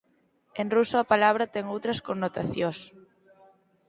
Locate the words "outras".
1.75-1.99